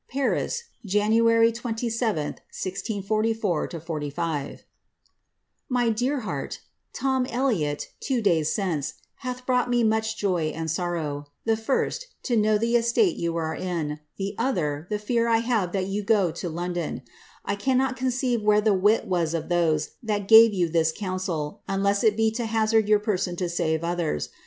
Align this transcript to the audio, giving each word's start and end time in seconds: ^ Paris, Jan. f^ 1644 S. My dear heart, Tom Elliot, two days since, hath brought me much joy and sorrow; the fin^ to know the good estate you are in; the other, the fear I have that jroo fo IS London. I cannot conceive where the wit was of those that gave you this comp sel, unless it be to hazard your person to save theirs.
^ 0.07 0.09
Paris, 0.11 0.63
Jan. 0.83 1.11
f^ 1.11 1.63
1644 1.63 3.69
S. 4.01 4.59
My 5.69 5.89
dear 5.89 6.21
heart, 6.21 6.59
Tom 6.91 7.27
Elliot, 7.27 7.89
two 7.99 8.19
days 8.19 8.51
since, 8.51 8.95
hath 9.17 9.45
brought 9.45 9.69
me 9.69 9.83
much 9.83 10.17
joy 10.17 10.45
and 10.45 10.71
sorrow; 10.71 11.27
the 11.45 11.53
fin^ 11.53 12.03
to 12.23 12.35
know 12.35 12.57
the 12.57 12.71
good 12.71 12.79
estate 12.79 13.15
you 13.17 13.35
are 13.35 13.53
in; 13.53 13.99
the 14.17 14.33
other, 14.39 14.87
the 14.89 14.97
fear 14.97 15.27
I 15.27 15.37
have 15.37 15.71
that 15.73 15.85
jroo 15.85 16.07
fo 16.09 16.29
IS 16.29 16.43
London. 16.45 17.03
I 17.45 17.55
cannot 17.55 17.95
conceive 17.95 18.41
where 18.41 18.59
the 18.59 18.73
wit 18.73 19.05
was 19.05 19.35
of 19.35 19.49
those 19.49 19.91
that 20.01 20.27
gave 20.27 20.51
you 20.51 20.67
this 20.67 20.91
comp 20.91 21.21
sel, 21.21 21.61
unless 21.67 22.03
it 22.03 22.17
be 22.17 22.31
to 22.31 22.47
hazard 22.47 22.89
your 22.89 22.97
person 22.97 23.35
to 23.35 23.47
save 23.47 23.81
theirs. 23.81 24.29